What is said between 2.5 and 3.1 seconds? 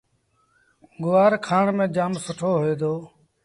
هوئي دو۔